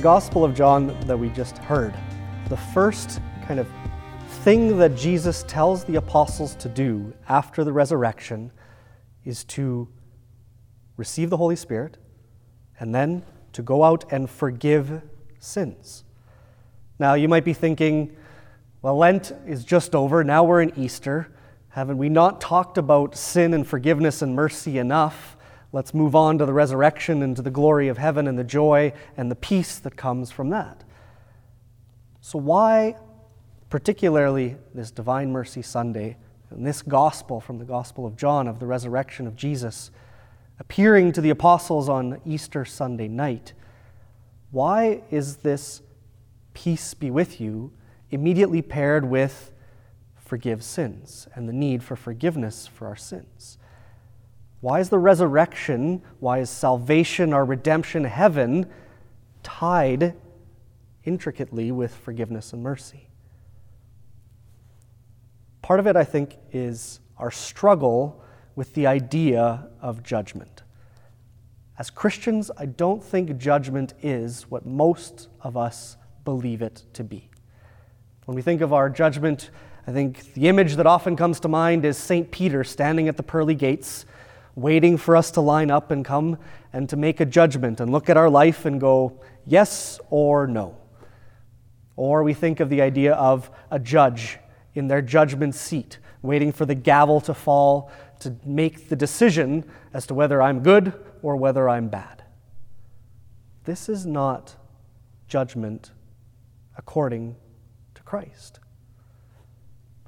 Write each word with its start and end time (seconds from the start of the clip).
the 0.00 0.04
Gospel 0.04 0.46
of 0.46 0.54
John 0.54 0.98
that 1.00 1.18
we 1.18 1.28
just 1.28 1.58
heard, 1.58 1.92
the 2.48 2.56
first 2.56 3.20
kind 3.46 3.60
of 3.60 3.68
thing 4.42 4.78
that 4.78 4.96
Jesus 4.96 5.44
tells 5.46 5.84
the 5.84 5.96
apostles 5.96 6.54
to 6.54 6.70
do 6.70 7.12
after 7.28 7.64
the 7.64 7.72
resurrection 7.74 8.50
is 9.26 9.44
to 9.44 9.86
receive 10.96 11.28
the 11.28 11.36
Holy 11.36 11.54
Spirit 11.54 11.98
and 12.78 12.94
then 12.94 13.22
to 13.52 13.60
go 13.60 13.84
out 13.84 14.10
and 14.10 14.30
forgive 14.30 15.02
sins. 15.38 16.04
Now, 16.98 17.12
you 17.12 17.28
might 17.28 17.44
be 17.44 17.52
thinking, 17.52 18.16
well, 18.80 18.96
Lent 18.96 19.32
is 19.46 19.66
just 19.66 19.94
over. 19.94 20.24
Now 20.24 20.44
we're 20.44 20.62
in 20.62 20.72
Easter. 20.78 21.28
Haven't 21.68 21.98
we 21.98 22.08
not 22.08 22.40
talked 22.40 22.78
about 22.78 23.14
sin 23.14 23.52
and 23.52 23.66
forgiveness 23.66 24.22
and 24.22 24.34
mercy 24.34 24.78
enough? 24.78 25.36
Let's 25.72 25.94
move 25.94 26.16
on 26.16 26.38
to 26.38 26.46
the 26.46 26.52
resurrection 26.52 27.22
and 27.22 27.36
to 27.36 27.42
the 27.42 27.50
glory 27.50 27.88
of 27.88 27.98
heaven 27.98 28.26
and 28.26 28.38
the 28.38 28.44
joy 28.44 28.92
and 29.16 29.30
the 29.30 29.36
peace 29.36 29.78
that 29.78 29.96
comes 29.96 30.30
from 30.30 30.50
that. 30.50 30.82
So, 32.20 32.38
why, 32.38 32.96
particularly 33.68 34.56
this 34.74 34.90
Divine 34.90 35.30
Mercy 35.30 35.62
Sunday 35.62 36.16
and 36.50 36.66
this 36.66 36.82
gospel 36.82 37.40
from 37.40 37.58
the 37.58 37.64
Gospel 37.64 38.04
of 38.04 38.16
John 38.16 38.48
of 38.48 38.58
the 38.58 38.66
resurrection 38.66 39.26
of 39.26 39.36
Jesus 39.36 39.90
appearing 40.58 41.12
to 41.12 41.20
the 41.20 41.30
apostles 41.30 41.88
on 41.88 42.20
Easter 42.26 42.64
Sunday 42.64 43.08
night, 43.08 43.54
why 44.50 45.02
is 45.10 45.38
this 45.38 45.82
peace 46.52 46.92
be 46.94 47.10
with 47.10 47.40
you 47.40 47.72
immediately 48.10 48.60
paired 48.60 49.04
with 49.04 49.52
forgive 50.16 50.62
sins 50.62 51.28
and 51.34 51.48
the 51.48 51.52
need 51.52 51.82
for 51.82 51.96
forgiveness 51.96 52.66
for 52.66 52.86
our 52.86 52.96
sins? 52.96 53.56
Why 54.60 54.80
is 54.80 54.90
the 54.90 54.98
resurrection, 54.98 56.02
why 56.18 56.40
is 56.40 56.50
salvation, 56.50 57.32
our 57.32 57.44
redemption, 57.44 58.04
heaven, 58.04 58.66
tied 59.42 60.14
intricately 61.04 61.72
with 61.72 61.94
forgiveness 61.94 62.52
and 62.52 62.62
mercy? 62.62 63.08
Part 65.62 65.80
of 65.80 65.86
it, 65.86 65.96
I 65.96 66.04
think, 66.04 66.36
is 66.52 67.00
our 67.16 67.30
struggle 67.30 68.22
with 68.54 68.74
the 68.74 68.86
idea 68.86 69.68
of 69.80 70.02
judgment. 70.02 70.62
As 71.78 71.88
Christians, 71.88 72.50
I 72.58 72.66
don't 72.66 73.02
think 73.02 73.38
judgment 73.38 73.94
is 74.02 74.50
what 74.50 74.66
most 74.66 75.28
of 75.40 75.56
us 75.56 75.96
believe 76.26 76.60
it 76.60 76.84
to 76.92 77.02
be. 77.02 77.30
When 78.26 78.34
we 78.34 78.42
think 78.42 78.60
of 78.60 78.74
our 78.74 78.90
judgment, 78.90 79.50
I 79.86 79.92
think 79.92 80.34
the 80.34 80.48
image 80.48 80.76
that 80.76 80.86
often 80.86 81.16
comes 81.16 81.40
to 81.40 81.48
mind 81.48 81.86
is 81.86 81.96
St. 81.96 82.30
Peter 82.30 82.62
standing 82.64 83.08
at 83.08 83.16
the 83.16 83.22
pearly 83.22 83.54
gates 83.54 84.04
waiting 84.60 84.96
for 84.96 85.16
us 85.16 85.30
to 85.32 85.40
line 85.40 85.70
up 85.70 85.90
and 85.90 86.04
come 86.04 86.38
and 86.72 86.88
to 86.88 86.96
make 86.96 87.20
a 87.20 87.26
judgment 87.26 87.80
and 87.80 87.90
look 87.90 88.08
at 88.08 88.16
our 88.16 88.30
life 88.30 88.64
and 88.64 88.80
go, 88.80 89.20
yes 89.46 90.00
or 90.10 90.46
no. 90.46 90.76
Or 91.96 92.22
we 92.22 92.34
think 92.34 92.60
of 92.60 92.70
the 92.70 92.80
idea 92.80 93.14
of 93.14 93.50
a 93.70 93.78
judge 93.78 94.38
in 94.74 94.88
their 94.88 95.02
judgment 95.02 95.54
seat, 95.54 95.98
waiting 96.22 96.52
for 96.52 96.64
the 96.64 96.74
gavel 96.74 97.20
to 97.22 97.34
fall 97.34 97.90
to 98.20 98.36
make 98.44 98.88
the 98.88 98.96
decision 98.96 99.64
as 99.92 100.06
to 100.06 100.14
whether 100.14 100.40
I'm 100.40 100.62
good 100.62 100.92
or 101.22 101.36
whether 101.36 101.68
I'm 101.68 101.88
bad. 101.88 102.22
This 103.64 103.88
is 103.88 104.06
not 104.06 104.56
judgment 105.26 105.90
according 106.76 107.36
to 107.94 108.02
Christ. 108.02 108.59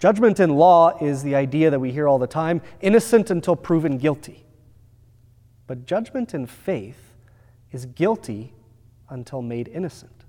Judgment 0.03 0.41
in 0.41 0.51
law 0.51 0.99
is 1.01 1.23
the 1.23 1.37
idea 1.37 1.71
that 1.71 1.79
we 1.79 1.93
hear 1.93 2.09
all 2.09 2.19
the 2.19 2.27
time 2.27 2.61
innocent 2.81 3.31
until 3.31 3.55
proven 3.55 3.99
guilty. 3.99 4.45
But 5.69 5.87
judgment 5.87 6.35
in 6.35 6.47
faith 6.47 7.15
is 7.71 7.87
guilty 7.87 8.53
until 9.09 9.43
made 9.43 9.69
innocent. 9.69 10.25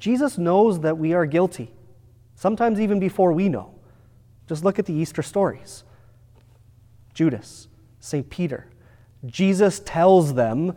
Jesus 0.00 0.38
knows 0.38 0.80
that 0.80 0.96
we 0.96 1.12
are 1.12 1.26
guilty, 1.26 1.70
sometimes 2.34 2.80
even 2.80 2.98
before 2.98 3.30
we 3.30 3.50
know. 3.50 3.74
Just 4.48 4.64
look 4.64 4.78
at 4.78 4.86
the 4.86 4.94
Easter 4.94 5.22
stories 5.22 5.84
Judas, 7.12 7.68
St. 8.00 8.30
Peter. 8.30 8.68
Jesus 9.26 9.80
tells 9.80 10.32
them 10.32 10.74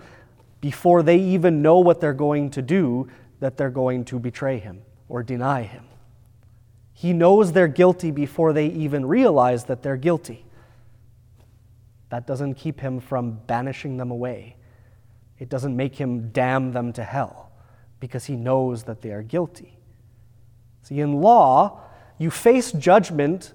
before 0.59 1.01
they 1.01 1.17
even 1.17 1.61
know 1.61 1.79
what 1.79 2.01
they're 2.01 2.11
going 2.11 2.50
to 2.50 2.61
do 2.61 3.07
that 3.40 3.56
they're 3.56 3.69
going 3.69 4.03
to 4.03 4.19
betray 4.19 4.59
him 4.59 4.81
or 5.07 5.23
deny 5.23 5.63
him. 5.63 5.85
He 6.99 7.13
knows 7.13 7.53
they're 7.53 7.69
guilty 7.69 8.11
before 8.11 8.51
they 8.51 8.65
even 8.65 9.05
realize 9.05 9.63
that 9.63 9.81
they're 9.81 9.95
guilty. 9.95 10.43
That 12.09 12.27
doesn't 12.27 12.55
keep 12.55 12.81
him 12.81 12.99
from 12.99 13.39
banishing 13.47 13.95
them 13.95 14.11
away. 14.11 14.57
It 15.37 15.47
doesn't 15.47 15.77
make 15.77 15.95
him 15.95 16.31
damn 16.31 16.73
them 16.73 16.91
to 16.91 17.03
hell 17.05 17.53
because 18.01 18.25
he 18.25 18.35
knows 18.35 18.83
that 18.83 19.01
they 19.01 19.11
are 19.11 19.21
guilty. 19.21 19.77
See, 20.81 20.99
in 20.99 21.21
law, 21.21 21.79
you 22.17 22.29
face 22.29 22.73
judgment 22.73 23.53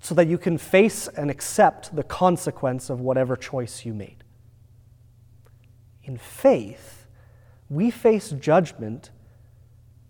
so 0.00 0.12
that 0.16 0.26
you 0.26 0.36
can 0.36 0.58
face 0.58 1.06
and 1.06 1.30
accept 1.30 1.94
the 1.94 2.02
consequence 2.02 2.90
of 2.90 2.98
whatever 2.98 3.36
choice 3.36 3.84
you 3.84 3.94
made. 3.94 4.24
In 6.02 6.16
faith, 6.16 7.06
we 7.70 7.92
face 7.92 8.30
judgment 8.30 9.12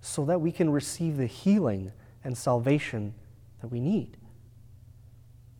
so 0.00 0.24
that 0.24 0.40
we 0.40 0.50
can 0.50 0.70
receive 0.70 1.18
the 1.18 1.26
healing 1.26 1.92
and 2.24 2.36
salvation 2.36 3.14
that 3.60 3.68
we 3.68 3.80
need. 3.80 4.16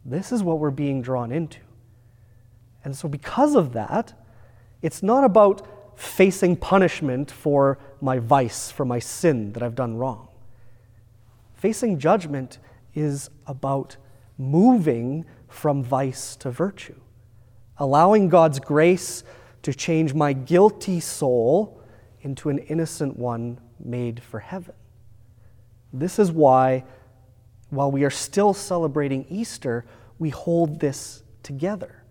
This 0.04 0.32
is 0.32 0.42
what 0.42 0.58
we're 0.58 0.70
being 0.70 1.02
drawn 1.02 1.30
into. 1.30 1.60
And 2.84 2.96
so, 2.96 3.08
because 3.08 3.54
of 3.54 3.72
that, 3.72 4.12
it's 4.80 5.02
not 5.02 5.22
about 5.22 5.98
facing 5.98 6.56
punishment 6.56 7.30
for 7.30 7.78
my 8.00 8.18
vice, 8.18 8.70
for 8.70 8.84
my 8.84 8.98
sin 8.98 9.52
that 9.52 9.62
I've 9.62 9.76
done 9.76 9.96
wrong. 9.96 10.28
Facing 11.54 11.98
judgment 11.98 12.58
is 12.94 13.30
about 13.46 13.96
moving 14.36 15.24
from 15.48 15.84
vice 15.84 16.34
to 16.36 16.50
virtue, 16.50 17.00
allowing 17.78 18.28
God's 18.28 18.58
grace 18.58 19.22
to 19.62 19.72
change 19.72 20.12
my 20.12 20.32
guilty 20.32 20.98
soul 20.98 21.80
into 22.22 22.48
an 22.48 22.58
innocent 22.58 23.16
one 23.16 23.60
made 23.78 24.22
for 24.22 24.40
heaven. 24.40 24.74
This 25.92 26.19
is 26.19 26.32
why, 26.32 26.84
while 27.70 27.91
we 27.91 28.04
are 28.04 28.10
still 28.10 28.54
celebrating 28.54 29.26
Easter, 29.28 29.84
we 30.19 30.30
hold 30.30 30.80
this 30.80 31.22
together. 31.42 32.03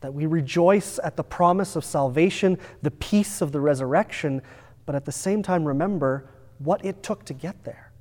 That 0.00 0.14
we 0.14 0.26
rejoice 0.26 0.98
at 1.02 1.16
the 1.16 1.24
promise 1.24 1.76
of 1.76 1.84
salvation, 1.84 2.58
the 2.82 2.90
peace 2.90 3.40
of 3.40 3.52
the 3.52 3.60
resurrection, 3.60 4.42
but 4.86 4.94
at 4.94 5.04
the 5.04 5.12
same 5.12 5.42
time 5.42 5.64
remember 5.64 6.30
what 6.58 6.84
it 6.84 7.02
took 7.02 7.24
to 7.26 7.34
get 7.34 7.64
there 7.64 7.92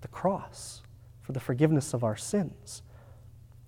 the 0.00 0.08
cross 0.08 0.82
for 1.22 1.32
the 1.32 1.40
forgiveness 1.40 1.92
of 1.92 2.04
our 2.04 2.16
sins. 2.16 2.82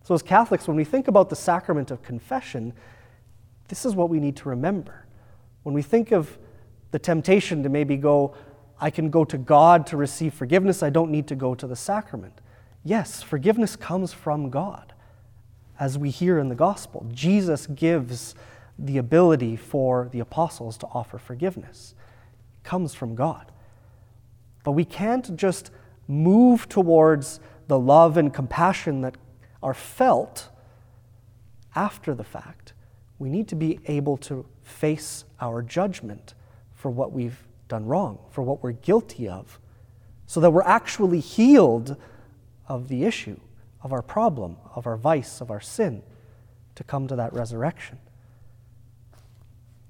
So, 0.05 0.15
as 0.15 0.23
Catholics, 0.23 0.69
when 0.69 0.77
we 0.77 0.85
think 0.85 1.09
about 1.09 1.29
the 1.29 1.37
sacrament 1.37 1.91
of 1.91 2.03
confession, 2.03 2.73
this 3.69 3.85
is 3.85 3.95
what 3.95 4.09
we 4.09 4.21
need 4.21 4.37
to 4.37 4.49
remember. 4.49 5.07
When 5.65 5.75
we 5.75 5.83
think 5.83 6.13
of 6.13 6.39
the 6.91 6.99
temptation 6.99 7.63
to 7.63 7.69
maybe 7.69 7.97
go, 7.97 8.35
I 8.81 8.91
can 8.91 9.11
go 9.11 9.25
to 9.27 9.37
God 9.37 9.87
to 9.89 9.97
receive 9.97 10.33
forgiveness. 10.33 10.83
I 10.83 10.91
don't 10.91 11.11
need 11.11 11.27
to 11.29 11.37
go 11.37 11.55
to 11.55 11.67
the 11.67 11.77
sacrament. 11.77 12.41
Yes, 12.83 13.23
forgiveness 13.23 13.77
comes 13.77 14.13
from 14.13 14.49
God. 14.49 14.95
As 15.79 15.99
we 15.99 16.11
hear 16.11 16.39
in 16.39 16.49
the 16.49 16.55
gospel, 16.55 17.07
Jesus 17.13 17.67
gives 17.67 18.35
the 18.79 18.97
ability 18.97 19.57
for 19.57 20.09
the 20.13 20.21
apostles 20.21 20.79
to 20.79 20.87
offer 20.87 21.19
forgiveness. 21.19 21.95
It 22.59 22.65
comes 22.65 22.95
from 22.95 23.15
God. 23.15 23.53
But 24.65 24.73
we 24.73 24.85
can't 24.85 25.37
just 25.37 25.71
move 26.09 26.69
towards 26.69 27.41
the 27.69 27.79
love 27.79 28.17
and 28.17 28.33
compassion 28.33 29.03
that 29.03 29.17
are 29.63 29.75
felt 29.75 30.49
after 31.75 32.15
the 32.15 32.25
fact. 32.25 32.73
We 33.19 33.29
need 33.29 33.49
to 33.49 33.55
be 33.55 33.79
able 33.87 34.17
to 34.19 34.47
face 34.63 35.25
our 35.41 35.63
judgment 35.63 36.35
for 36.75 36.91
what 36.91 37.13
we've 37.13 37.47
done 37.71 37.87
wrong, 37.87 38.19
for 38.31 38.43
what 38.43 38.63
we're 38.63 38.73
guilty 38.73 39.27
of, 39.27 39.59
so 40.27 40.41
that 40.41 40.51
we're 40.51 40.63
actually 40.63 41.21
healed 41.21 41.97
of 42.69 42.89
the 42.89 43.05
issue, 43.05 43.41
of 43.83 43.93
our 43.93 44.03
problem, 44.03 44.59
of 44.75 44.87
our 44.87 44.97
vice, 44.97 45.41
of 45.41 45.51
our 45.51 45.61
sin, 45.61 46.03
to 46.75 46.85
come 46.85 47.09
to 47.09 47.17
that 47.17 47.33
resurrection. 47.33 47.99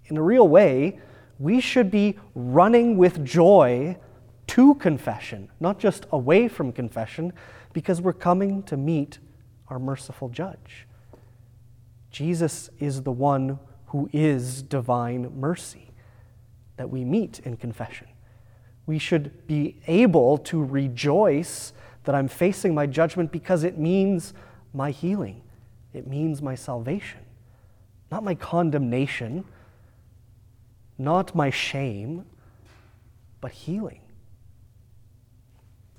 In 0.05 0.17
a 0.17 0.23
real 0.23 0.47
way, 0.47 1.01
we 1.39 1.61
should 1.61 1.91
be 1.91 2.19
running 2.35 2.97
with 2.97 3.25
joy 3.25 3.97
to 4.49 4.75
confession, 4.77 5.49
not 5.59 5.79
just 5.79 6.07
away 6.13 6.49
from 6.49 6.73
confession, 6.73 7.33
because 7.73 8.01
we're 8.01 8.13
coming 8.13 8.63
to 8.65 8.77
meet 8.77 9.19
our 9.69 9.79
merciful 9.79 10.29
judge. 10.29 10.87
Jesus 12.11 12.71
is 12.79 13.03
the 13.03 13.13
one 13.13 13.59
who 13.87 14.09
is 14.13 14.63
divine 14.63 15.33
mercy 15.37 15.90
that 16.81 16.89
we 16.89 17.05
meet 17.05 17.41
in 17.41 17.59
confession. 17.59 18.07
We 18.87 18.99
should 18.99 19.47
be 19.47 19.77
able 19.87 20.39
to 20.39 20.65
rejoice 20.65 21.75
that 22.05 22.15
I'm 22.15 22.27
facing 22.27 22.75
my 22.75 22.87
judgment 22.87 23.31
because 23.31 23.65
it 23.65 23.77
means 23.77 24.33
my 24.73 24.91
healing, 24.91 25.43
it 25.93 26.07
means 26.07 26.41
my 26.41 26.55
salvation, 26.55 27.21
not 28.11 28.25
my 28.25 28.35
condemnation, 28.35 29.45
not 30.97 31.35
my 31.35 31.51
shame, 31.51 32.25
but 33.43 33.53
healing. 33.53 34.01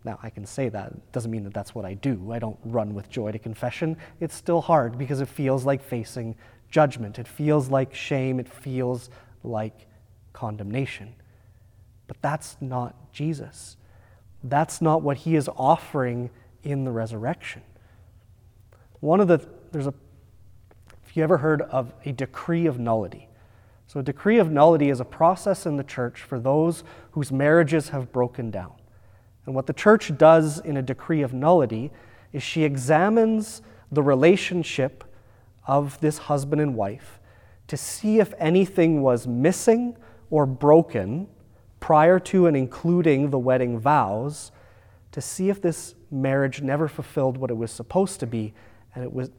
Now, 0.04 0.18
I 0.24 0.32
can 0.32 0.48
say 0.48 0.68
that. 0.70 0.94
It 0.94 1.12
doesn't 1.12 1.30
mean 1.30 1.44
that 1.44 1.54
that's 1.54 1.76
what 1.76 1.86
I 1.86 1.94
do. 1.94 2.32
I 2.32 2.40
don't 2.40 2.58
run 2.64 2.96
with 2.96 3.08
joy 3.08 3.32
to 3.34 3.38
confession. 3.38 3.98
It's 4.20 4.34
still 4.34 4.62
hard 4.62 4.98
because 4.98 5.22
it 5.22 5.28
feels 5.28 5.64
like 5.64 5.84
facing 5.84 6.36
judgment. 6.72 7.20
It 7.20 7.28
feels 7.28 7.70
like 7.70 7.94
shame. 7.94 8.40
It 8.40 8.50
feels 8.50 9.12
like 9.44 9.86
condemnation. 10.34 11.14
But 12.08 12.22
that's 12.22 12.58
not 12.60 13.14
Jesus. 13.14 13.78
That's 14.44 14.82
not 14.82 15.02
what 15.02 15.18
he 15.18 15.36
is 15.36 15.50
offering 15.56 16.30
in 16.64 16.84
the 16.84 16.92
resurrection. 16.92 17.62
One 19.00 19.20
of 19.20 19.28
the, 19.28 19.46
there's 19.72 19.88
a, 19.88 19.94
if 21.08 21.16
you 21.16 21.24
ever 21.24 21.38
heard 21.38 21.62
of 21.64 21.94
a 22.06 22.12
decree 22.12 22.66
of 22.66 22.80
nullity. 22.80 23.28
So, 23.88 24.00
a 24.00 24.04
decree 24.04 24.40
of 24.40 24.50
nullity 24.50 24.90
is 24.90 25.02
a 25.02 25.06
process 25.06 25.66
in 25.66 25.76
the 25.76 25.84
church 25.84 26.22
for 26.22 26.40
those 26.40 26.86
whose 27.12 27.32
marriages 27.32 27.90
have 27.90 28.12
broken 28.14 28.50
down. 28.50 28.72
And 29.46 29.54
what 29.54 29.68
the 29.68 29.74
church 29.74 30.18
does 30.18 30.60
in 30.60 30.78
a 30.78 30.82
decree 30.82 31.22
of 31.22 31.34
nullity 31.34 31.92
is 32.32 32.42
she 32.42 32.64
examines 32.64 33.62
the 33.92 34.02
relationship 34.02 35.04
of 35.68 36.00
this 36.00 36.18
husband 36.18 36.62
and 36.62 36.76
wife 36.76 37.20
to 37.68 37.76
see 37.76 38.20
if 38.20 38.34
anything 38.38 39.02
was 39.02 39.28
missing 39.28 39.98
or 40.32 40.48
broken 40.48 41.28
prior 41.80 42.20
to 42.20 42.48
and 42.48 42.58
including 42.58 43.30
the 43.30 43.38
wedding 43.38 43.78
vows, 43.78 44.52
to 45.12 45.22
see 45.22 45.50
if 45.50 45.62
this 45.62 45.94
marriage 46.10 46.62
never 46.62 46.88
fulfilled 46.88 47.38
what 47.38 47.52
it 47.52 47.58
was 47.58 47.70
supposed 47.70 48.20
to 48.20 48.26
be 48.26 48.54
and 48.96 49.04
it 49.04 49.14
was 49.14 49.30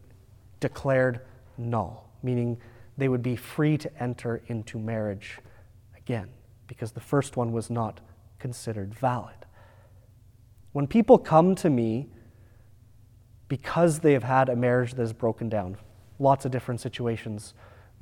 declared 0.60 1.20
null, 1.58 2.10
meaning 2.22 2.58
they 2.96 3.08
would 3.08 3.22
be 3.22 3.34
free 3.34 3.76
to 3.78 4.02
enter 4.02 4.42
into 4.46 4.78
marriage 4.78 5.38
again 5.96 6.28
because 6.66 6.92
the 6.92 7.00
first 7.00 7.36
one 7.36 7.52
was 7.52 7.70
not 7.70 8.00
considered 8.38 8.94
valid. 8.94 9.46
When 10.72 10.86
people 10.86 11.18
come 11.18 11.54
to 11.56 11.70
me 11.70 12.08
because 13.48 14.00
they 14.00 14.12
have 14.12 14.22
had 14.22 14.48
a 14.48 14.56
marriage 14.56 14.92
that 14.92 15.02
has 15.02 15.12
broken 15.12 15.48
down, 15.48 15.76
lots 16.18 16.44
of 16.44 16.50
different 16.50 16.80
situations 16.80 17.54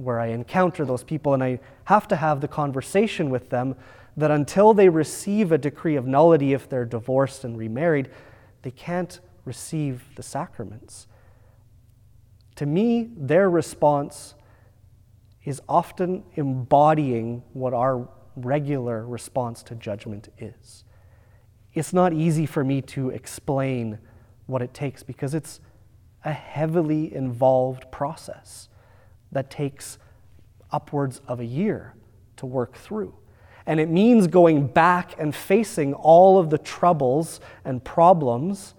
where 0.03 0.21
I 0.21 0.27
encounter 0.29 0.85
those 0.85 1.05
people, 1.05 1.35
and 1.35 1.43
I 1.43 1.61
have 1.85 2.09
to 2.09 2.17
have 2.17 2.41
the 2.41 2.49
conversation 2.49 3.31
with 3.31 3.51
them 3.51 3.77
that 4.17 4.31
until 4.31 4.75
they 4.75 4.89
receive 4.89 5.53
a 5.53 5.59
decree 5.59 5.97
of 5.97 6.07
nullity, 6.07 6.53
if 6.53 6.69
they're 6.69 6.85
divorced 6.85 7.45
and 7.45 7.57
remarried, 7.57 8.11
they 8.63 8.71
can't 8.71 9.21
receive 9.45 10.05
the 10.17 10.23
sacraments. 10.23 11.07
To 12.57 12.67
me, 12.67 13.11
their 13.17 13.49
response 13.49 14.35
is 15.45 15.63
often 15.69 16.25
embodying 16.35 17.43
what 17.53 17.73
our 17.73 18.09
regular 18.37 19.07
response 19.07 19.63
to 19.63 19.75
judgment 19.75 20.29
is 20.39 20.85
it's 21.73 21.93
not 21.93 22.13
easy 22.13 22.47
for 22.47 22.65
me 22.65 22.83
to 22.83 23.11
explain 23.11 23.99
what 24.47 24.63
it 24.63 24.75
takes 24.75 25.03
because 25.03 25.35
it's 25.35 25.61
a 26.25 26.33
heavily 26.33 27.15
involved 27.15 27.91
process 27.93 28.69
that 29.33 29.51
takes 29.51 29.99
upwards 30.71 31.21
of 31.27 31.41
a 31.41 31.45
year 31.45 31.95
to 32.37 32.47
work 32.47 32.77
through. 32.77 33.15
And 33.67 33.79
it 33.79 33.89
means 33.89 34.27
going 34.27 34.67
back 34.67 35.15
and 35.19 35.35
facing 35.35 35.95
all 35.95 36.39
of 36.39 36.51
the 36.51 36.59
troubles 36.59 37.41
and 37.65 37.85
problems 37.85 38.75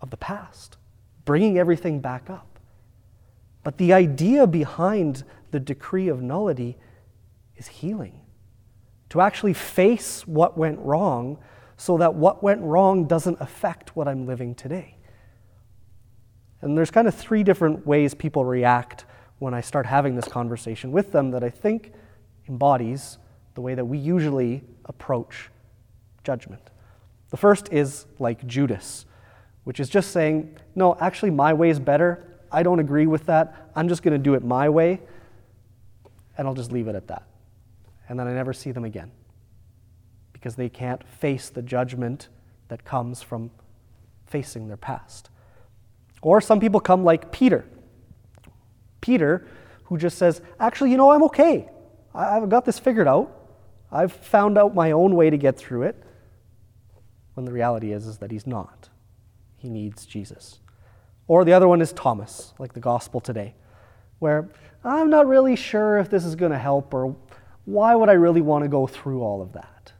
of 0.00 0.10
the 0.10 0.16
past, 0.16 0.76
bringing 1.24 1.58
everything 1.58 2.00
back 2.00 2.28
up. 2.28 2.58
But 3.62 3.78
the 3.78 3.92
idea 3.92 4.46
behind 4.46 5.24
the 5.50 5.60
decree 5.60 6.08
of 6.08 6.22
nullity 6.22 6.76
is 7.56 7.68
healing 7.68 8.20
to 9.08 9.20
actually 9.20 9.54
face 9.54 10.26
what 10.26 10.58
went 10.58 10.78
wrong 10.80 11.38
so 11.76 11.98
that 11.98 12.14
what 12.14 12.42
went 12.42 12.60
wrong 12.60 13.06
doesn't 13.06 13.40
affect 13.40 13.94
what 13.94 14.08
I'm 14.08 14.26
living 14.26 14.54
today. 14.54 14.95
And 16.60 16.76
there's 16.76 16.90
kind 16.90 17.06
of 17.06 17.14
three 17.14 17.42
different 17.42 17.86
ways 17.86 18.14
people 18.14 18.44
react 18.44 19.04
when 19.38 19.54
I 19.54 19.60
start 19.60 19.86
having 19.86 20.16
this 20.16 20.26
conversation 20.26 20.92
with 20.92 21.12
them 21.12 21.30
that 21.32 21.44
I 21.44 21.50
think 21.50 21.92
embodies 22.48 23.18
the 23.54 23.60
way 23.60 23.74
that 23.74 23.84
we 23.84 23.98
usually 23.98 24.64
approach 24.86 25.50
judgment. 26.24 26.70
The 27.30 27.36
first 27.36 27.72
is 27.72 28.06
like 28.18 28.46
Judas, 28.46 29.04
which 29.64 29.80
is 29.80 29.88
just 29.88 30.10
saying, 30.12 30.56
no, 30.74 30.96
actually, 31.00 31.30
my 31.30 31.52
way 31.52 31.70
is 31.70 31.78
better. 31.78 32.38
I 32.50 32.62
don't 32.62 32.78
agree 32.78 33.06
with 33.06 33.26
that. 33.26 33.70
I'm 33.74 33.88
just 33.88 34.02
going 34.02 34.12
to 34.12 34.22
do 34.22 34.34
it 34.34 34.44
my 34.44 34.68
way, 34.68 35.00
and 36.38 36.46
I'll 36.46 36.54
just 36.54 36.72
leave 36.72 36.88
it 36.88 36.94
at 36.94 37.08
that 37.08 37.26
and 38.08 38.18
then 38.18 38.26
I 38.26 38.32
never 38.32 38.52
see 38.52 38.72
them 38.72 38.84
again 38.84 39.10
because 40.32 40.56
they 40.56 40.68
can't 40.68 41.06
face 41.06 41.48
the 41.48 41.62
judgment 41.62 42.28
that 42.68 42.84
comes 42.84 43.22
from 43.22 43.50
facing 44.26 44.68
their 44.68 44.76
past. 44.76 45.30
Or 46.22 46.40
some 46.40 46.60
people 46.60 46.80
come 46.80 47.04
like 47.04 47.30
Peter. 47.30 47.66
Peter, 49.00 49.46
who 49.84 49.98
just 49.98 50.18
says, 50.18 50.40
Actually, 50.58 50.90
you 50.90 50.96
know, 50.96 51.10
I'm 51.10 51.22
okay. 51.24 51.68
I've 52.14 52.48
got 52.48 52.64
this 52.64 52.78
figured 52.78 53.06
out. 53.06 53.32
I've 53.92 54.12
found 54.12 54.58
out 54.58 54.74
my 54.74 54.92
own 54.92 55.14
way 55.14 55.30
to 55.30 55.36
get 55.36 55.56
through 55.56 55.82
it. 55.82 56.02
When 57.34 57.44
the 57.44 57.52
reality 57.52 57.92
is, 57.92 58.06
is 58.06 58.18
that 58.18 58.30
he's 58.30 58.46
not. 58.46 58.88
He 59.56 59.68
needs 59.68 60.06
Jesus. 60.06 60.60
Or 61.28 61.44
the 61.44 61.52
other 61.52 61.68
one 61.68 61.80
is 61.80 61.92
Thomas, 61.92 62.54
like 62.58 62.72
the 62.72 62.80
gospel 62.80 63.20
today, 63.20 63.54
where 64.18 64.48
I'm 64.84 65.10
not 65.10 65.26
really 65.26 65.56
sure 65.56 65.98
if 65.98 66.08
this 66.08 66.24
is 66.24 66.34
going 66.34 66.52
to 66.52 66.58
help 66.58 66.94
or 66.94 67.16
why 67.64 67.94
would 67.94 68.08
I 68.08 68.12
really 68.12 68.40
want 68.40 68.64
to 68.64 68.68
go 68.68 68.86
through 68.86 69.22
all 69.22 69.42
of 69.42 69.52
that? 69.52 69.92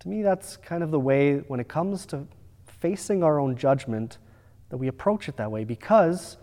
To 0.00 0.08
me, 0.08 0.22
that's 0.22 0.56
kind 0.56 0.82
of 0.82 0.90
the 0.90 0.98
way, 0.98 1.38
when 1.38 1.60
it 1.60 1.68
comes 1.68 2.06
to 2.06 2.26
facing 2.66 3.22
our 3.22 3.38
own 3.38 3.56
judgment, 3.56 4.18
that 4.70 4.76
we 4.76 4.88
approach 4.88 5.28
it 5.28 5.36
that 5.36 5.50
way 5.50 5.64
because 5.64 6.36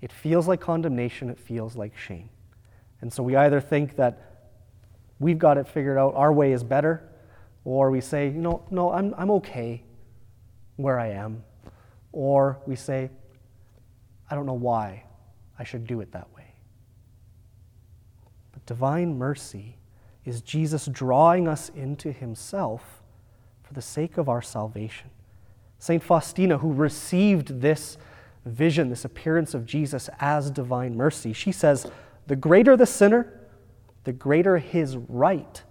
it 0.00 0.12
feels 0.12 0.48
like 0.48 0.60
condemnation, 0.60 1.28
it 1.30 1.38
feels 1.38 1.76
like 1.76 1.96
shame. 1.96 2.30
And 3.00 3.12
so 3.12 3.22
we 3.22 3.36
either 3.36 3.60
think 3.60 3.96
that 3.96 4.46
we've 5.18 5.38
got 5.38 5.58
it 5.58 5.68
figured 5.68 5.98
out, 5.98 6.14
our 6.14 6.32
way 6.32 6.52
is 6.52 6.64
better, 6.64 7.08
or 7.64 7.90
we 7.90 8.00
say, 8.00 8.26
you 8.26 8.40
know, 8.40 8.62
no, 8.70 8.90
I'm, 8.92 9.14
I'm 9.16 9.30
okay 9.32 9.82
where 10.76 10.98
I 10.98 11.08
am. 11.08 11.44
Or 12.12 12.58
we 12.66 12.76
say, 12.76 13.10
I 14.30 14.34
don't 14.34 14.46
know 14.46 14.54
why 14.54 15.04
I 15.58 15.64
should 15.64 15.86
do 15.86 16.00
it 16.00 16.12
that 16.12 16.32
way 16.34 16.54
But 18.52 18.64
divine 18.64 19.18
mercy 19.18 19.76
is 20.24 20.40
Jesus 20.40 20.86
drawing 20.86 21.48
us 21.48 21.70
into 21.70 22.12
himself 22.12 23.02
for 23.62 23.74
the 23.74 23.82
sake 23.82 24.18
of 24.18 24.28
our 24.28 24.42
salvation. 24.42 25.10
St. 25.80 26.02
Faustina, 26.02 26.58
who 26.58 26.72
received 26.74 27.62
this 27.62 27.96
vision, 28.44 28.90
this 28.90 29.04
appearance 29.04 29.54
of 29.54 29.64
Jesus 29.64 30.10
as 30.20 30.50
divine 30.50 30.94
mercy, 30.94 31.32
she 31.32 31.50
says, 31.50 31.90
The 32.26 32.36
greater 32.36 32.76
the 32.76 32.86
sinner, 32.86 33.32
the 34.04 34.12
greater 34.12 34.58
his 34.58 34.98
right 34.98 35.62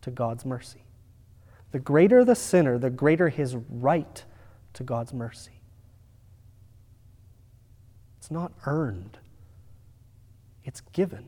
to 0.00 0.10
God's 0.10 0.46
mercy. 0.46 0.84
The 1.72 1.78
greater 1.78 2.24
the 2.24 2.34
sinner, 2.34 2.78
the 2.78 2.88
greater 2.88 3.28
his 3.28 3.54
right 3.68 4.24
to 4.72 4.82
God's 4.82 5.12
mercy. 5.12 5.60
It's 8.18 8.30
not 8.30 8.52
earned, 8.64 9.18
it's 10.64 10.80
given. 10.80 11.26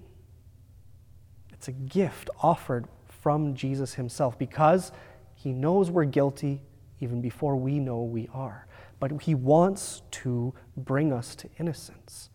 It's 1.53 1.69
a 1.69 1.73
gift 1.73 2.31
offered 2.43 2.87
from 3.09 3.55
Jesus 3.55 3.95
himself 3.95 4.39
because 4.39 4.91
he 5.35 5.53
knows 5.53 5.91
we're 5.91 6.05
guilty 6.05 6.63
even 7.01 7.21
before 7.21 7.57
we 7.57 7.79
know 7.79 8.03
we 8.03 8.29
are. 8.33 8.67
But 8.99 9.23
he 9.23 9.35
wants 9.35 10.03
to 10.13 10.55
bring 10.77 11.13
us 11.13 11.35
to 11.37 11.49
innocence, 11.59 12.31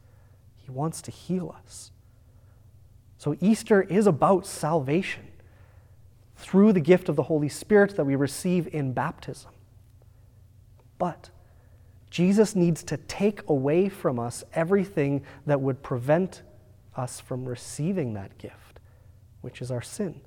he 0.56 0.70
wants 0.70 1.02
to 1.04 1.12
heal 1.12 1.56
us. 1.64 1.92
So 3.18 3.36
Easter 3.40 3.84
is 3.84 4.08
about 4.08 4.48
salvation 4.48 5.28
through 6.36 6.74
the 6.74 6.80
gift 6.80 7.08
of 7.08 7.16
the 7.16 7.24
Holy 7.24 7.50
Spirit 7.50 7.96
that 7.96 8.06
we 8.06 8.16
receive 8.16 8.74
in 8.74 8.94
baptism. 8.94 9.52
But 10.98 11.30
Jesus 12.10 12.56
needs 12.56 12.84
to 12.84 12.98
take 12.98 13.48
away 13.48 13.90
from 13.90 14.18
us 14.18 14.44
everything 14.54 15.24
that 15.46 15.62
would 15.62 15.84
prevent 15.84 16.42
us 16.96 17.20
from 17.20 17.46
receiving 17.46 18.14
that 18.16 18.38
gift 18.40 18.72
which 19.42 19.62
is 19.62 19.72
our 19.72 19.82
sin. 19.82 20.22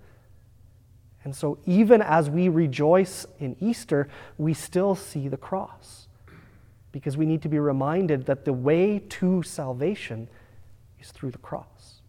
And 1.25 1.35
so, 1.35 1.59
even 1.65 2.03
as 2.03 2.29
we 2.29 2.49
rejoice 2.49 3.27
in 3.41 3.57
Easter, 3.59 4.09
we 4.37 4.53
still 4.53 4.95
see 4.95 5.27
the 5.27 5.39
cross 5.39 6.07
because 6.93 7.17
we 7.17 7.25
need 7.27 7.43
to 7.43 7.49
be 7.49 7.59
reminded 7.59 8.27
that 8.27 8.45
the 8.45 8.53
way 8.53 9.01
to 9.09 9.43
salvation 9.43 10.29
is 11.01 11.11
through 11.11 11.31
the 11.31 11.39
cross. 11.39 12.03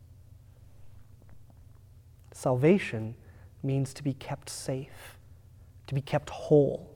Salvation 2.34 3.16
means 3.64 3.94
to 3.94 4.04
be 4.04 4.14
kept 4.14 4.50
safe, 4.50 5.18
to 5.88 5.96
be 5.96 6.02
kept 6.02 6.30
whole, 6.30 6.96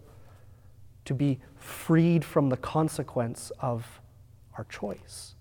to 1.06 1.14
be 1.14 1.40
freed 1.56 2.24
from 2.24 2.50
the 2.50 2.58
consequence 2.58 3.52
of 3.60 4.02
our 4.58 4.66
choice. 4.66 5.36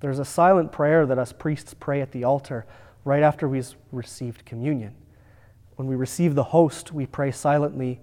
There's 0.00 0.18
a 0.18 0.24
silent 0.24 0.70
prayer 0.70 1.06
that 1.06 1.18
us 1.18 1.32
priests 1.32 1.74
pray 1.74 2.02
at 2.02 2.12
the 2.12 2.24
altar 2.24 2.66
right 3.04 3.22
after 3.22 3.48
we've 3.48 3.74
received 3.90 4.44
communion. 4.44 4.94
When 5.76 5.86
we 5.86 5.94
receive 5.94 6.34
the 6.34 6.44
host, 6.44 6.92
we 6.92 7.06
pray 7.06 7.30
silently, 7.30 8.00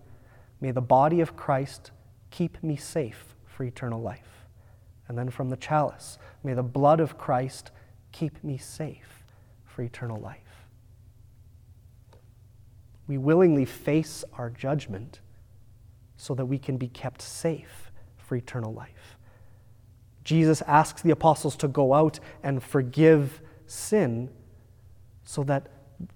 May 0.62 0.72
the 0.72 0.82
body 0.82 1.20
of 1.20 1.36
Christ 1.36 1.92
keep 2.32 2.64
me 2.64 2.78
safe 2.78 3.36
for 3.46 3.64
eternal 3.64 4.02
life. 4.02 4.46
And 5.08 5.18
then 5.18 5.30
from 5.30 5.50
the 5.50 5.58
chalice, 5.58 6.18
May 6.44 6.54
the 6.54 6.64
blood 6.64 7.00
of 7.00 7.18
Christ 7.18 7.72
keep 8.12 8.42
me 8.44 8.58
safe 8.58 9.24
for 9.66 9.82
eternal 9.82 10.22
life. 10.22 10.38
We 13.08 13.18
willingly 13.18 13.66
face 13.66 14.24
our 14.34 14.50
judgment 14.50 15.20
so 16.16 16.34
that 16.36 16.46
we 16.46 16.58
can 16.58 16.78
be 16.78 16.88
kept 16.88 17.22
safe 17.22 17.92
for 18.18 18.36
eternal 18.36 18.74
life. 18.74 19.18
Jesus 20.24 20.62
asks 20.62 21.02
the 21.02 21.12
apostles 21.12 21.58
to 21.58 21.68
go 21.68 21.94
out 21.94 22.20
and 22.44 22.64
forgive 22.64 23.42
sin 23.66 24.30
so 25.26 25.44
that 25.44 25.68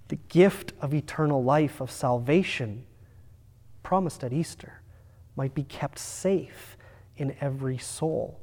the 0.07 0.15
gift 0.15 0.74
of 0.81 0.93
eternal 0.93 1.43
life, 1.43 1.81
of 1.81 1.91
salvation, 1.91 2.86
promised 3.84 4.24
at 4.24 4.34
Easter, 4.34 4.81
might 5.36 5.53
be 5.53 5.63
kept 5.63 6.00
safe 6.00 6.77
in 7.15 7.36
every 7.41 7.77
soul 7.77 8.39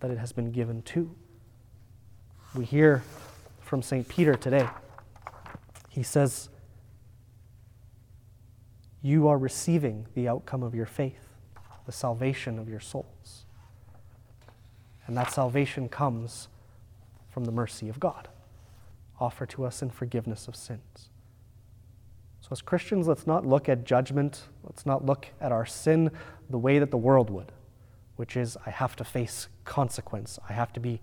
that 0.00 0.10
it 0.10 0.18
has 0.18 0.32
been 0.32 0.50
given 0.50 0.82
to. 0.82 1.14
We 2.54 2.64
hear 2.64 3.02
from 3.60 3.82
St. 3.82 4.06
Peter 4.06 4.34
today. 4.34 4.68
He 5.88 6.02
says, 6.02 6.50
You 9.00 9.28
are 9.28 9.38
receiving 9.38 10.06
the 10.14 10.28
outcome 10.28 10.62
of 10.62 10.74
your 10.74 10.86
faith, 10.86 11.28
the 11.86 11.92
salvation 11.92 12.58
of 12.58 12.68
your 12.68 12.80
souls. 12.80 13.46
And 15.06 15.16
that 15.16 15.32
salvation 15.32 15.88
comes 15.88 16.48
from 17.30 17.44
the 17.44 17.52
mercy 17.52 17.88
of 17.88 17.98
God, 17.98 18.28
offered 19.22 19.48
to 19.48 19.64
us 19.64 19.82
in 19.82 19.88
forgiveness 19.88 20.48
of 20.48 20.56
sins. 20.56 21.08
So, 22.40 22.48
as 22.50 22.60
Christians, 22.60 23.06
let's 23.06 23.24
not 23.24 23.46
look 23.46 23.68
at 23.68 23.84
judgment, 23.84 24.48
let's 24.64 24.84
not 24.84 25.06
look 25.06 25.28
at 25.40 25.52
our 25.52 25.64
sin 25.64 26.10
the 26.50 26.58
way 26.58 26.80
that 26.80 26.90
the 26.90 26.96
world 26.96 27.30
would, 27.30 27.52
which 28.16 28.36
is 28.36 28.56
I 28.66 28.70
have 28.70 28.96
to 28.96 29.04
face 29.04 29.46
consequence, 29.64 30.40
I 30.48 30.52
have 30.54 30.72
to 30.72 30.80
be 30.80 31.00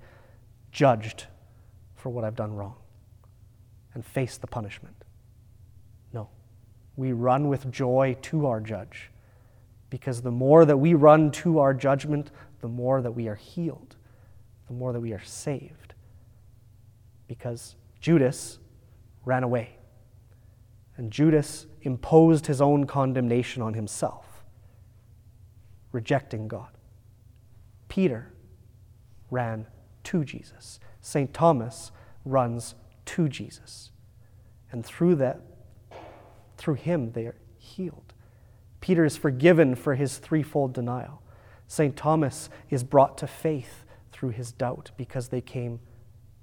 judged 0.74 1.28
for 1.96 2.10
what 2.10 2.26
I've 2.26 2.36
done 2.36 2.54
wrong 2.54 2.76
and 3.94 4.06
face 4.06 4.36
the 4.36 4.48
punishment. 4.48 5.06
No. 6.12 6.28
We 6.98 7.14
run 7.14 7.48
with 7.48 7.72
joy 7.72 8.18
to 8.24 8.48
our 8.48 8.60
judge 8.60 9.12
because 9.90 10.22
the 10.22 10.32
more 10.32 10.66
that 10.66 10.78
we 10.78 10.94
run 10.94 11.32
to 11.32 11.60
our 11.60 11.74
judgment, 11.74 12.32
the 12.60 12.68
more 12.68 13.02
that 13.02 13.12
we 13.12 13.30
are 13.30 13.36
healed, 13.36 13.96
the 14.68 14.74
more 14.74 14.92
that 14.92 15.00
we 15.00 15.14
are 15.14 15.24
saved. 15.24 15.94
Because 17.28 17.76
Judas 18.00 18.60
ran 19.26 19.44
away, 19.44 19.78
and 20.98 21.12
Judas 21.12 21.66
imposed 21.82 22.48
his 22.48 22.62
own 22.62 22.86
condemnation 22.86 23.62
on 23.62 23.74
himself, 23.74 24.44
rejecting 25.92 26.48
God. 26.48 26.70
Peter 27.88 28.32
ran 29.32 29.68
to 30.04 30.24
Jesus. 30.24 30.80
St. 31.02 31.34
Thomas 31.34 31.92
runs 32.26 32.76
to 33.06 33.28
Jesus. 33.28 33.92
And 34.72 34.86
through 34.86 35.16
that, 35.16 35.42
through 36.58 36.76
him, 36.76 37.12
they 37.14 37.26
are 37.26 37.36
healed. 37.58 38.14
Peter 38.82 39.04
is 39.04 39.18
forgiven 39.18 39.76
for 39.76 39.96
his 39.96 40.18
threefold 40.18 40.74
denial. 40.74 41.22
St. 41.68 41.96
Thomas 41.96 42.50
is 42.70 42.84
brought 42.84 43.18
to 43.20 43.28
faith 43.28 43.84
through 44.12 44.30
his 44.30 44.52
doubt 44.52 44.92
because 44.98 45.30
they 45.30 45.42
came 45.42 45.80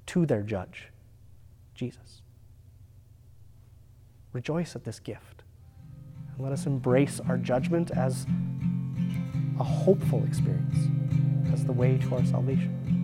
to 0.06 0.26
their 0.26 0.42
judge, 0.42 0.88
Jesus. 1.76 2.22
Rejoice 4.32 4.74
at 4.74 4.84
this 4.84 4.98
gift. 4.98 5.42
And 6.34 6.42
let 6.42 6.52
us 6.52 6.66
embrace 6.66 7.20
our 7.28 7.38
judgment 7.38 7.90
as 7.90 8.26
a 9.58 9.64
hopeful 9.64 10.24
experience, 10.26 10.76
as 11.52 11.64
the 11.64 11.72
way 11.72 11.98
to 11.98 12.14
our 12.14 12.24
salvation. 12.24 12.95